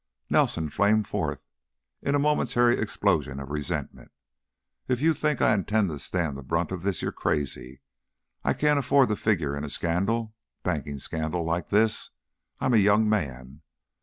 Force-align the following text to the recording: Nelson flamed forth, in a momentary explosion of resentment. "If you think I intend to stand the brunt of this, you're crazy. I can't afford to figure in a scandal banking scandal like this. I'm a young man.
Nelson 0.31 0.67
flamed 0.71 1.07
forth, 1.07 1.45
in 2.01 2.15
a 2.15 2.17
momentary 2.17 2.75
explosion 2.75 3.39
of 3.39 3.49
resentment. 3.51 4.11
"If 4.87 4.99
you 4.99 5.13
think 5.13 5.43
I 5.43 5.53
intend 5.53 5.89
to 5.89 5.99
stand 5.99 6.35
the 6.35 6.41
brunt 6.41 6.71
of 6.71 6.81
this, 6.81 7.03
you're 7.03 7.11
crazy. 7.11 7.81
I 8.43 8.53
can't 8.53 8.79
afford 8.79 9.09
to 9.09 9.15
figure 9.15 9.55
in 9.55 9.63
a 9.63 9.69
scandal 9.69 10.33
banking 10.63 10.97
scandal 10.97 11.43
like 11.43 11.69
this. 11.69 12.09
I'm 12.59 12.73
a 12.73 12.77
young 12.77 13.07
man. 13.07 13.61